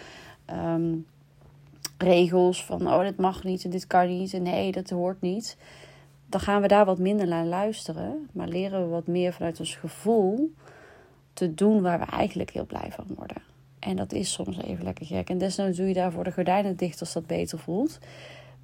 um, 0.49 1.05
regels 2.01 2.65
van 2.65 2.87
oh, 2.87 3.01
dit 3.01 3.17
mag 3.17 3.43
niet 3.43 3.63
en 3.63 3.69
dit 3.69 3.87
kan 3.87 4.07
niet 4.07 4.33
en 4.33 4.43
nee, 4.43 4.71
dat 4.71 4.89
hoort 4.89 5.21
niet. 5.21 5.57
Dan 6.25 6.39
gaan 6.39 6.61
we 6.61 6.67
daar 6.67 6.85
wat 6.85 6.99
minder 6.99 7.27
naar 7.27 7.45
luisteren, 7.45 8.29
maar 8.33 8.47
leren 8.47 8.83
we 8.83 8.87
wat 8.87 9.07
meer 9.07 9.33
vanuit 9.33 9.59
ons 9.59 9.75
gevoel 9.75 10.53
te 11.33 11.53
doen 11.53 11.81
waar 11.81 11.99
we 11.99 12.05
eigenlijk 12.05 12.49
heel 12.49 12.65
blij 12.65 12.91
van 12.91 13.05
worden. 13.15 13.41
En 13.79 13.95
dat 13.95 14.13
is 14.13 14.31
soms 14.31 14.57
even 14.57 14.83
lekker 14.83 15.05
gek. 15.05 15.29
En 15.29 15.37
desnoods 15.37 15.77
doe 15.77 15.87
je 15.87 15.93
daarvoor 15.93 16.23
de 16.23 16.31
gordijnen 16.31 16.75
dicht 16.75 16.99
als 16.99 17.13
dat 17.13 17.27
beter 17.27 17.59
voelt. 17.59 17.99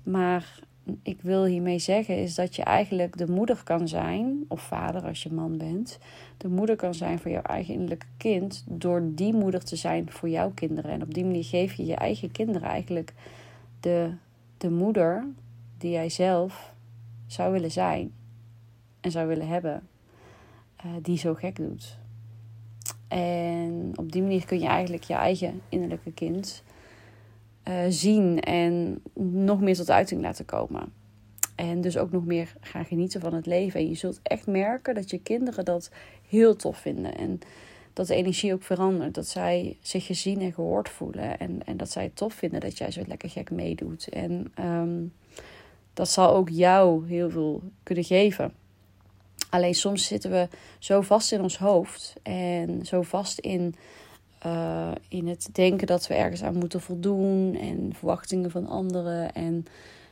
Maar 0.04 0.60
ik 1.02 1.22
wil 1.22 1.46
hiermee 1.46 1.80
zeggen 1.80 2.18
is 2.18 2.36
dat 2.36 2.56
je 2.56 2.64
eigenlijk 2.64 3.18
de 3.18 3.32
moeder 3.32 3.64
kan 3.64 3.88
zijn, 3.88 4.46
of 4.48 4.62
vader 4.62 5.04
als 5.04 5.24
je 5.24 5.34
man 5.34 5.58
bent, 5.58 6.00
de 6.38 6.48
moeder 6.48 6.76
kan 6.76 6.94
zijn 6.94 7.20
voor 7.20 7.32
jouw 7.32 7.42
eigen 7.42 7.74
innerlijke 7.74 8.06
kind, 8.18 8.64
door 8.68 9.02
die 9.06 9.34
moeder 9.34 9.64
te 9.64 9.76
zijn 9.76 10.12
voor 10.12 10.30
jouw 10.30 10.52
kinderen. 10.52 10.92
En 10.92 11.02
op 11.02 11.14
die 11.14 11.26
manier 11.26 11.44
geef 11.44 11.74
je 11.74 11.86
je 11.86 11.96
eigen 11.96 12.32
kinderen 12.32 12.68
eigenlijk 12.68 13.14
de, 13.80 14.12
de 14.58 14.70
moeder 14.70 15.28
die 15.78 15.92
jij 15.92 16.10
zelf 16.10 16.74
zou 17.26 17.52
willen 17.52 17.72
zijn 17.72 18.12
en 19.02 19.12
zou 19.12 19.28
willen 19.28 19.48
hebben, 19.48 19.88
uh, 20.86 20.92
die 21.02 21.18
zo 21.18 21.34
gek 21.34 21.56
doet. 21.56 21.98
En 23.08 23.92
op 23.96 24.12
die 24.12 24.22
manier 24.22 24.46
kun 24.46 24.60
je 24.60 24.68
eigenlijk 24.68 25.04
je 25.04 25.14
eigen 25.14 25.62
innerlijke 25.70 26.12
kind 26.12 26.64
uh, 27.68 27.76
zien 27.90 28.40
en 28.40 29.02
nog 29.34 29.62
meer 29.62 29.76
tot 29.76 29.90
uiting 29.90 30.22
laten 30.22 30.46
komen. 30.46 30.94
En 31.56 31.82
dus 31.82 31.98
ook 31.98 32.12
nog 32.12 32.26
meer 32.26 32.54
gaan 32.62 32.86
genieten 32.86 33.22
van 33.22 33.34
het 33.34 33.46
leven. 33.46 33.80
En 33.80 33.88
je 33.88 33.96
zult 33.96 34.20
echt 34.24 34.48
merken 34.48 34.96
dat 34.96 35.10
je 35.10 35.22
kinderen 35.22 35.66
dat 35.66 35.92
heel 36.30 36.56
tof 36.56 36.78
vinden. 36.78 37.18
En 37.18 37.40
dat 37.94 38.08
de 38.08 38.16
energie 38.16 38.54
ook 38.54 38.64
verandert. 38.64 39.14
Dat 39.14 39.28
zij 39.28 39.78
zich 39.82 40.06
gezien 40.06 40.42
en 40.42 40.54
gehoord 40.54 40.90
voelen. 40.90 41.40
En, 41.40 41.66
en 41.66 41.78
dat 41.78 41.92
zij 41.92 42.04
het 42.04 42.16
tof 42.16 42.34
vinden 42.34 42.60
dat 42.60 42.78
jij 42.78 42.92
zo 42.92 43.02
lekker 43.08 43.30
gek 43.30 43.52
meedoet. 43.52 44.08
En 44.10 44.54
um, 44.60 45.14
dat 45.94 46.10
zal 46.10 46.36
ook 46.36 46.50
jou 46.50 47.08
heel 47.08 47.30
veel 47.30 47.62
kunnen 47.84 48.04
geven. 48.04 48.54
Alleen 49.50 49.76
soms 49.76 50.06
zitten 50.06 50.32
we 50.32 50.48
zo 50.80 51.02
vast 51.02 51.32
in 51.32 51.42
ons 51.42 51.58
hoofd. 51.58 52.14
En 52.24 52.86
zo 52.86 53.02
vast 53.02 53.40
in 53.40 53.76
uh, 54.46 54.92
in 55.10 55.28
het 55.28 55.50
denken 55.52 55.88
dat 55.88 56.08
we 56.08 56.14
ergens 56.14 56.44
aan 56.44 56.58
moeten 56.58 56.82
voldoen 56.82 57.56
en 57.56 57.94
verwachtingen 57.94 58.52
van 58.52 58.68
anderen. 58.68 59.34
En 59.34 59.66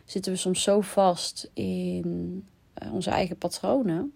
zitten 0.05 0.31
we 0.31 0.37
soms 0.37 0.63
zo 0.63 0.81
vast 0.81 1.49
in 1.53 2.43
uh, 2.83 2.93
onze 2.93 3.09
eigen 3.09 3.37
patronen 3.37 4.13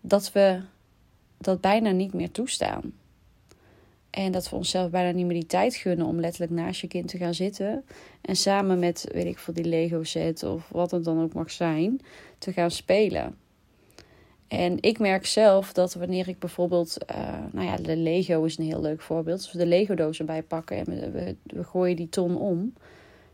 dat 0.00 0.32
we 0.32 0.60
dat 1.38 1.60
bijna 1.60 1.90
niet 1.90 2.12
meer 2.12 2.30
toestaan. 2.30 2.92
En 4.10 4.32
dat 4.32 4.50
we 4.50 4.56
onszelf 4.56 4.90
bijna 4.90 5.10
niet 5.10 5.26
meer 5.26 5.34
die 5.40 5.46
tijd 5.46 5.74
gunnen 5.74 6.06
om 6.06 6.20
letterlijk 6.20 6.52
naast 6.52 6.80
je 6.80 6.86
kind 6.86 7.08
te 7.08 7.18
gaan 7.18 7.34
zitten. 7.34 7.84
En 8.20 8.36
samen 8.36 8.78
met, 8.78 9.08
weet 9.12 9.26
ik 9.26 9.38
veel, 9.38 9.54
die 9.54 9.64
Lego 9.64 10.02
set 10.02 10.42
of 10.42 10.68
wat 10.68 10.90
het 10.90 11.04
dan 11.04 11.22
ook 11.22 11.32
mag 11.32 11.50
zijn, 11.50 12.00
te 12.38 12.52
gaan 12.52 12.70
spelen. 12.70 13.36
En 14.50 14.76
ik 14.80 14.98
merk 14.98 15.26
zelf 15.26 15.72
dat 15.72 15.94
wanneer 15.94 16.28
ik 16.28 16.38
bijvoorbeeld, 16.38 16.96
uh, 17.10 17.38
nou 17.52 17.66
ja, 17.66 17.76
de 17.76 17.96
Lego 17.96 18.44
is 18.44 18.58
een 18.58 18.64
heel 18.64 18.80
leuk 18.80 19.00
voorbeeld. 19.00 19.38
Als 19.38 19.52
we 19.52 19.58
de 19.58 19.66
Lego-doos 19.66 20.18
erbij 20.18 20.42
pakken 20.42 20.76
en 20.76 20.84
we, 21.12 21.36
we, 21.42 21.64
gooien 21.64 21.96
die 21.96 22.08
ton 22.08 22.36
om. 22.36 22.74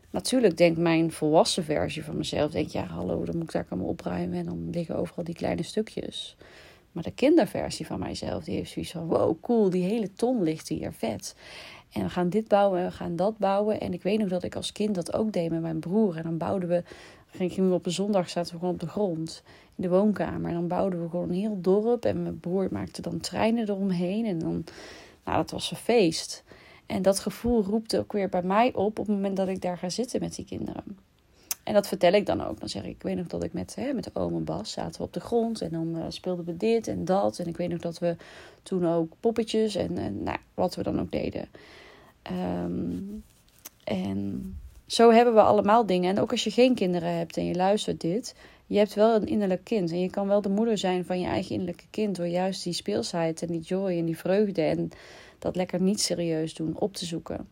Natuurlijk 0.09 0.57
denkt 0.57 0.79
mijn 0.79 1.11
volwassen 1.11 1.63
versie 1.63 2.03
van 2.03 2.17
mezelf, 2.17 2.51
denk 2.51 2.69
ja, 2.69 2.85
hallo, 2.85 3.25
dan 3.25 3.35
moet 3.35 3.43
ik 3.43 3.51
daar 3.51 3.65
allemaal 3.69 3.89
opruimen 3.89 4.37
en 4.37 4.45
dan 4.45 4.69
liggen 4.71 4.95
overal 4.95 5.23
die 5.23 5.35
kleine 5.35 5.63
stukjes. 5.63 6.37
Maar 6.91 7.03
de 7.03 7.11
kinderversie 7.11 7.85
van 7.85 7.99
mijzelf, 7.99 8.43
die 8.43 8.55
heeft 8.55 8.71
zoiets 8.71 8.91
van, 8.91 9.07
wow, 9.07 9.41
cool, 9.41 9.69
die 9.69 9.83
hele 9.83 10.13
ton 10.13 10.43
ligt 10.43 10.67
hier, 10.67 10.93
vet. 10.93 11.35
En 11.91 12.03
we 12.03 12.09
gaan 12.09 12.29
dit 12.29 12.47
bouwen 12.47 12.79
en 12.79 12.85
we 12.85 12.91
gaan 12.91 13.15
dat 13.15 13.37
bouwen. 13.37 13.79
En 13.79 13.93
ik 13.93 14.03
weet 14.03 14.19
nog 14.19 14.29
dat 14.29 14.43
ik 14.43 14.55
als 14.55 14.71
kind 14.71 14.95
dat 14.95 15.13
ook 15.13 15.31
deed 15.31 15.49
met 15.49 15.61
mijn 15.61 15.79
broer. 15.79 16.17
En 16.17 16.23
dan 16.23 16.37
bouwden 16.37 16.69
we, 16.69 16.83
gingen 17.31 17.69
we 17.69 17.75
op 17.75 17.85
een 17.85 17.91
zondag, 17.91 18.29
zaten 18.29 18.53
we 18.53 18.59
gewoon 18.59 18.73
op 18.73 18.79
de 18.79 18.87
grond 18.87 19.43
in 19.75 19.83
de 19.83 19.89
woonkamer. 19.89 20.49
En 20.49 20.55
dan 20.55 20.67
bouwden 20.67 21.01
we 21.01 21.09
gewoon 21.09 21.29
een 21.29 21.35
heel 21.35 21.61
dorp. 21.61 22.05
En 22.05 22.23
mijn 22.23 22.39
broer 22.39 22.67
maakte 22.71 23.01
dan 23.01 23.19
treinen 23.19 23.69
eromheen. 23.69 24.25
En 24.25 24.39
dan, 24.39 24.63
nou, 25.23 25.37
dat 25.37 25.51
was 25.51 25.71
een 25.71 25.77
feest. 25.77 26.43
En 26.85 27.01
dat 27.01 27.19
gevoel 27.19 27.63
roept 27.63 27.97
ook 27.97 28.11
weer 28.11 28.29
bij 28.29 28.43
mij 28.43 28.67
op 28.73 28.77
op 28.77 28.97
het 28.97 29.07
moment 29.07 29.37
dat 29.37 29.47
ik 29.47 29.61
daar 29.61 29.77
ga 29.77 29.89
zitten 29.89 30.19
met 30.19 30.35
die 30.35 30.45
kinderen. 30.45 30.83
En 31.67 31.73
dat 31.73 31.87
vertel 31.87 32.13
ik 32.13 32.25
dan 32.25 32.41
ook. 32.41 32.59
Dan 32.59 32.69
zeg 32.69 32.83
ik, 32.83 32.89
ik 32.89 33.01
weet 33.01 33.15
nog 33.15 33.27
dat 33.27 33.43
ik 33.43 33.53
met, 33.53 33.75
hè, 33.75 33.93
met 33.93 34.03
de 34.03 34.09
oom 34.13 34.35
en 34.35 34.43
Bas 34.43 34.71
zaten 34.71 35.01
we 35.01 35.07
op 35.07 35.13
de 35.13 35.19
grond. 35.19 35.61
En 35.61 35.69
dan 35.69 35.95
uh, 35.97 36.05
speelden 36.07 36.45
we 36.45 36.57
dit 36.57 36.87
en 36.87 37.05
dat. 37.05 37.39
En 37.39 37.47
ik 37.47 37.57
weet 37.57 37.69
nog 37.69 37.79
dat 37.79 37.99
we 37.99 38.15
toen 38.63 38.87
ook 38.87 39.13
poppetjes 39.19 39.75
en, 39.75 39.97
en 39.97 40.23
nou, 40.23 40.37
wat 40.53 40.75
we 40.75 40.83
dan 40.83 40.99
ook 40.99 41.11
deden. 41.11 41.47
Um, 42.63 43.23
en 43.83 44.55
zo 44.85 45.11
hebben 45.11 45.33
we 45.33 45.41
allemaal 45.41 45.85
dingen. 45.85 46.15
En 46.15 46.21
ook 46.21 46.31
als 46.31 46.43
je 46.43 46.51
geen 46.51 46.75
kinderen 46.75 47.17
hebt 47.17 47.37
en 47.37 47.45
je 47.45 47.55
luistert 47.55 48.01
dit, 48.01 48.35
je 48.65 48.77
hebt 48.77 48.93
wel 48.93 49.15
een 49.15 49.27
innerlijk 49.27 49.63
kind. 49.63 49.91
En 49.91 49.99
je 49.99 50.09
kan 50.09 50.27
wel 50.27 50.41
de 50.41 50.49
moeder 50.49 50.77
zijn 50.77 51.05
van 51.05 51.19
je 51.19 51.27
eigen 51.27 51.51
innerlijke 51.51 51.87
kind 51.89 52.15
door 52.15 52.27
juist 52.27 52.63
die 52.63 52.73
speelsheid 52.73 53.41
en 53.41 53.47
die 53.47 53.61
joy 53.61 53.97
en 53.97 54.05
die 54.05 54.17
vreugde 54.17 54.61
en 54.61 54.89
dat 55.39 55.55
lekker 55.55 55.81
niet 55.81 56.01
serieus 56.01 56.53
doen 56.53 56.79
op 56.79 56.93
te 56.93 57.05
zoeken. 57.05 57.47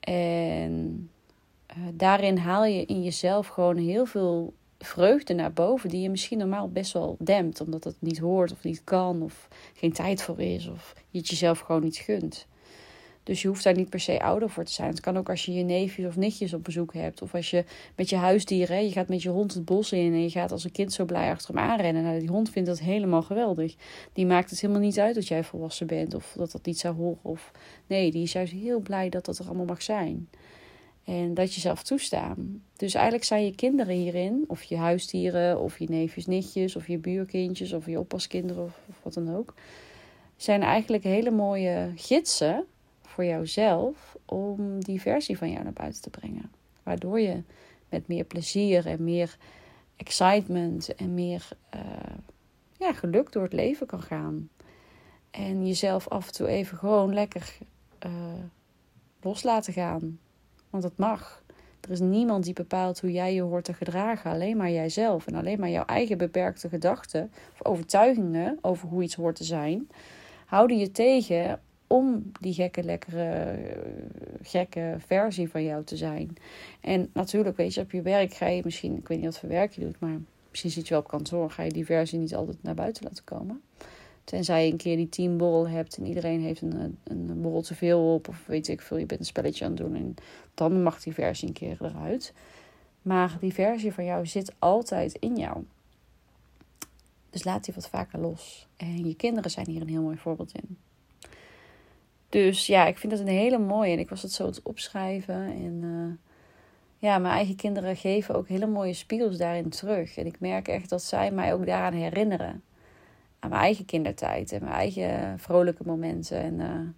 En 0.00 1.10
uh, 1.76 1.84
daarin 1.94 2.36
haal 2.36 2.64
je 2.64 2.84
in 2.84 3.02
jezelf 3.02 3.46
gewoon 3.46 3.76
heel 3.76 4.06
veel 4.06 4.54
vreugde 4.78 5.34
naar 5.34 5.52
boven 5.52 5.88
die 5.88 6.00
je 6.00 6.10
misschien 6.10 6.38
normaal 6.38 6.68
best 6.68 6.92
wel 6.92 7.16
dempt, 7.18 7.60
omdat 7.60 7.84
het 7.84 7.96
niet 7.98 8.18
hoort 8.18 8.52
of 8.52 8.64
niet 8.64 8.84
kan 8.84 9.22
of 9.22 9.48
geen 9.74 9.92
tijd 9.92 10.22
voor 10.22 10.40
is 10.40 10.68
of 10.68 10.94
je 11.10 11.18
het 11.18 11.28
jezelf 11.28 11.58
gewoon 11.58 11.82
niet 11.82 11.96
gunt. 11.96 12.46
Dus 13.22 13.42
je 13.42 13.48
hoeft 13.48 13.64
daar 13.64 13.76
niet 13.76 13.90
per 13.90 14.00
se 14.00 14.20
ouder 14.20 14.50
voor 14.50 14.64
te 14.64 14.72
zijn. 14.72 14.90
Het 14.90 15.00
kan 15.00 15.16
ook 15.16 15.28
als 15.28 15.44
je 15.44 15.52
je 15.52 15.62
neefjes 15.62 16.06
of 16.06 16.16
nichtjes 16.16 16.54
op 16.54 16.64
bezoek 16.64 16.94
hebt. 16.94 17.22
Of 17.22 17.34
als 17.34 17.50
je 17.50 17.64
met 17.96 18.08
je 18.08 18.16
huisdieren, 18.16 18.84
je 18.84 18.92
gaat 18.92 19.08
met 19.08 19.22
je 19.22 19.28
hond 19.28 19.54
het 19.54 19.64
bos 19.64 19.92
in 19.92 20.12
en 20.12 20.22
je 20.22 20.30
gaat 20.30 20.52
als 20.52 20.64
een 20.64 20.72
kind 20.72 20.92
zo 20.92 21.04
blij 21.04 21.30
achter 21.30 21.54
hem 21.54 21.64
aanrennen. 21.64 22.02
Nou, 22.02 22.18
die 22.18 22.28
hond 22.28 22.50
vindt 22.50 22.68
dat 22.68 22.80
helemaal 22.80 23.22
geweldig. 23.22 23.74
Die 24.12 24.26
maakt 24.26 24.50
het 24.50 24.60
helemaal 24.60 24.82
niet 24.82 24.98
uit 24.98 25.14
dat 25.14 25.28
jij 25.28 25.44
volwassen 25.44 25.86
bent 25.86 26.14
of 26.14 26.34
dat 26.36 26.52
dat 26.52 26.64
niet 26.64 26.78
zou 26.78 26.94
horen. 26.94 27.18
Of 27.22 27.50
nee, 27.86 28.10
die 28.10 28.22
is 28.22 28.32
juist 28.32 28.52
heel 28.52 28.80
blij 28.80 29.08
dat 29.08 29.24
dat 29.24 29.38
er 29.38 29.46
allemaal 29.46 29.64
mag 29.64 29.82
zijn. 29.82 30.28
En 31.10 31.34
dat 31.34 31.54
je 31.54 31.60
zelf 31.60 31.82
toestaan. 31.82 32.62
Dus 32.76 32.94
eigenlijk 32.94 33.24
zijn 33.24 33.44
je 33.44 33.54
kinderen 33.54 33.94
hierin, 33.94 34.44
of 34.46 34.62
je 34.62 34.76
huisdieren, 34.76 35.60
of 35.60 35.78
je 35.78 35.88
neefjes, 35.88 36.26
nichtjes, 36.26 36.76
of 36.76 36.86
je 36.86 36.98
buurkindjes, 36.98 37.72
of 37.72 37.86
je 37.86 37.98
oppaskinderen, 37.98 38.64
of, 38.64 38.78
of 38.88 39.00
wat 39.02 39.14
dan 39.14 39.34
ook. 39.34 39.54
Zijn 40.36 40.62
eigenlijk 40.62 41.04
hele 41.04 41.30
mooie 41.30 41.92
gidsen 41.96 42.64
voor 43.02 43.24
jouzelf 43.24 44.16
om 44.24 44.84
die 44.84 45.00
versie 45.00 45.38
van 45.38 45.50
jou 45.50 45.62
naar 45.62 45.72
buiten 45.72 46.02
te 46.02 46.10
brengen. 46.10 46.50
Waardoor 46.82 47.20
je 47.20 47.42
met 47.88 48.08
meer 48.08 48.24
plezier 48.24 48.86
en 48.86 49.04
meer 49.04 49.36
excitement 49.96 50.94
en 50.94 51.14
meer 51.14 51.48
uh, 51.74 51.80
ja, 52.78 52.92
geluk 52.92 53.32
door 53.32 53.42
het 53.42 53.52
leven 53.52 53.86
kan 53.86 54.02
gaan. 54.02 54.48
En 55.30 55.66
jezelf 55.66 56.08
af 56.08 56.26
en 56.26 56.32
toe 56.32 56.46
even 56.46 56.78
gewoon 56.78 57.14
lekker 57.14 57.58
uh, 58.06 58.12
los 59.20 59.42
laten 59.42 59.72
gaan. 59.72 60.18
Want 60.70 60.82
het 60.82 60.96
mag. 60.96 61.42
Er 61.80 61.90
is 61.90 62.00
niemand 62.00 62.44
die 62.44 62.52
bepaalt 62.52 63.00
hoe 63.00 63.12
jij 63.12 63.34
je 63.34 63.42
hoort 63.42 63.64
te 63.64 63.74
gedragen. 63.74 64.30
Alleen 64.30 64.56
maar 64.56 64.70
jijzelf. 64.70 65.26
En 65.26 65.34
alleen 65.34 65.60
maar 65.60 65.70
jouw 65.70 65.84
eigen 65.84 66.18
beperkte 66.18 66.68
gedachten 66.68 67.30
of 67.52 67.66
overtuigingen 67.66 68.58
over 68.60 68.88
hoe 68.88 69.02
iets 69.02 69.14
hoort 69.14 69.36
te 69.36 69.44
zijn. 69.44 69.88
Houden 70.46 70.78
je 70.78 70.90
tegen 70.90 71.60
om 71.86 72.32
die 72.40 72.54
gekke, 72.54 72.82
lekkere, 72.82 73.58
gekke 74.42 74.96
versie 74.98 75.50
van 75.50 75.64
jou 75.64 75.84
te 75.84 75.96
zijn. 75.96 76.36
En 76.80 77.10
natuurlijk, 77.12 77.56
weet 77.56 77.74
je, 77.74 77.80
op 77.80 77.90
je 77.90 78.02
werk 78.02 78.34
ga 78.34 78.46
je 78.46 78.62
misschien, 78.64 78.96
ik 78.96 79.08
weet 79.08 79.18
niet 79.18 79.26
wat 79.26 79.38
voor 79.38 79.48
werk 79.48 79.72
je 79.72 79.80
doet, 79.80 80.00
maar 80.00 80.18
misschien 80.50 80.70
zit 80.70 80.88
je 80.88 80.94
wel 80.94 81.02
op 81.02 81.08
kantoor, 81.08 81.50
ga 81.50 81.62
je 81.62 81.70
die 81.70 81.84
versie 81.84 82.18
niet 82.18 82.34
altijd 82.34 82.62
naar 82.62 82.74
buiten 82.74 83.04
laten 83.04 83.24
komen. 83.24 83.62
Tenzij 84.24 84.66
je 84.66 84.72
een 84.72 84.78
keer 84.78 84.96
die 84.96 85.08
teamborrel 85.08 85.68
hebt 85.68 85.96
en 85.96 86.06
iedereen 86.06 86.40
heeft 86.40 86.60
een, 86.60 86.98
een 87.04 87.40
borrel 87.40 87.62
te 87.62 87.74
veel 87.74 88.14
op, 88.14 88.28
of 88.28 88.46
weet 88.46 88.68
ik 88.68 88.80
veel, 88.80 88.96
je 88.96 89.06
bent 89.06 89.20
een 89.20 89.26
spelletje 89.26 89.64
aan 89.64 89.70
het 89.70 89.80
doen 89.80 89.94
en 89.94 90.14
dan 90.54 90.82
mag 90.82 91.02
die 91.02 91.12
versie 91.12 91.48
een 91.48 91.54
keer 91.54 91.76
eruit. 91.80 92.32
Maar 93.02 93.36
die 93.40 93.52
versie 93.52 93.92
van 93.92 94.04
jou 94.04 94.26
zit 94.26 94.54
altijd 94.58 95.14
in 95.14 95.36
jou. 95.36 95.64
Dus 97.30 97.44
laat 97.44 97.64
die 97.64 97.74
wat 97.74 97.88
vaker 97.88 98.18
los. 98.18 98.68
En 98.76 99.06
je 99.06 99.14
kinderen 99.14 99.50
zijn 99.50 99.68
hier 99.68 99.80
een 99.80 99.88
heel 99.88 100.02
mooi 100.02 100.16
voorbeeld 100.16 100.52
in. 100.54 100.78
Dus 102.28 102.66
ja, 102.66 102.86
ik 102.86 102.98
vind 102.98 103.12
dat 103.12 103.20
een 103.20 103.28
hele 103.28 103.58
mooie. 103.58 103.92
En 103.92 103.98
ik 103.98 104.08
was 104.08 104.22
het 104.22 104.32
zo 104.32 104.50
te 104.50 104.60
opschrijven. 104.62 105.34
En 105.34 105.80
uh, 105.82 106.12
ja, 106.98 107.18
mijn 107.18 107.34
eigen 107.34 107.56
kinderen 107.56 107.96
geven 107.96 108.34
ook 108.34 108.48
hele 108.48 108.66
mooie 108.66 108.92
spiegels 108.92 109.36
daarin 109.36 109.68
terug. 109.68 110.16
En 110.16 110.26
ik 110.26 110.40
merk 110.40 110.68
echt 110.68 110.88
dat 110.88 111.02
zij 111.02 111.30
mij 111.30 111.54
ook 111.54 111.66
daaraan 111.66 111.92
herinneren. 111.92 112.62
Aan 113.40 113.50
mijn 113.50 113.62
eigen 113.62 113.84
kindertijd 113.84 114.52
en 114.52 114.62
mijn 114.62 114.74
eigen 114.74 115.38
vrolijke 115.38 115.82
momenten. 115.86 116.38
En 116.38 116.54
uh, 116.54 116.88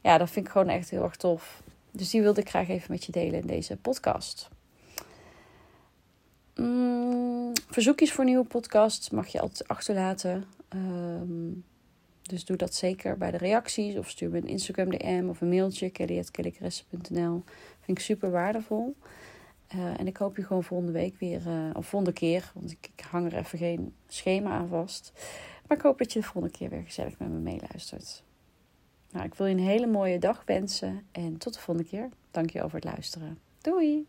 ja, 0.00 0.18
dat 0.18 0.30
vind 0.30 0.46
ik 0.46 0.52
gewoon 0.52 0.68
echt 0.68 0.90
heel 0.90 1.02
erg 1.02 1.16
tof. 1.16 1.62
Dus 1.90 2.10
die 2.10 2.22
wilde 2.22 2.40
ik 2.40 2.48
graag 2.48 2.68
even 2.68 2.90
met 2.90 3.04
je 3.04 3.12
delen 3.12 3.40
in 3.40 3.46
deze 3.46 3.76
podcast. 3.76 4.48
Mm, 6.54 7.52
verzoekjes 7.68 8.12
voor 8.12 8.24
nieuwe 8.24 8.44
podcasts 8.44 9.10
mag 9.10 9.26
je 9.26 9.40
altijd 9.40 9.68
achterlaten. 9.68 10.44
Um, 10.74 11.64
dus 12.22 12.44
doe 12.44 12.56
dat 12.56 12.74
zeker 12.74 13.18
bij 13.18 13.30
de 13.30 13.36
reacties 13.36 13.96
of 13.96 14.08
stuur 14.08 14.30
me 14.30 14.36
een 14.36 14.46
Instagram 14.46 14.90
DM 14.90 15.26
of 15.28 15.40
een 15.40 15.48
mailtje 15.48 15.90
kelly.kellykresse.nl. 15.90 17.42
Vind 17.80 17.98
ik 17.98 18.04
super 18.04 18.30
waardevol. 18.30 18.96
Uh, 19.74 20.00
en 20.00 20.06
ik 20.06 20.16
hoop 20.16 20.36
je 20.36 20.44
gewoon 20.44 20.64
volgende 20.64 20.92
week 20.92 21.14
weer, 21.18 21.42
uh, 21.46 21.70
of 21.72 21.86
volgende 21.86 22.14
keer, 22.14 22.52
want 22.54 22.70
ik, 22.70 22.90
ik, 22.96 23.04
hang 23.10 23.32
er 23.32 23.38
even 23.38 23.58
geen 23.58 23.94
schema 24.08 24.50
aan 24.50 24.68
vast. 24.68 25.12
Maar 25.66 25.76
ik 25.76 25.82
hoop 25.82 25.98
dat 25.98 26.12
je 26.12 26.20
de 26.20 26.24
volgende 26.24 26.56
keer 26.56 26.70
weer 26.70 26.82
gezellig 26.82 27.18
met 27.18 27.28
me 27.28 27.38
meeluistert. 27.38 28.22
Nou, 29.10 29.26
ik 29.26 29.34
wil 29.34 29.46
je 29.46 29.54
een 29.54 29.60
hele 29.60 29.86
mooie 29.86 30.18
dag 30.18 30.42
wensen 30.46 31.06
en 31.12 31.36
tot 31.36 31.54
de 31.54 31.60
volgende 31.60 31.88
keer. 31.90 32.08
Dank 32.30 32.50
je 32.50 32.60
voor 32.60 32.72
het 32.72 32.84
luisteren. 32.84 33.38
Doei! 33.60 34.06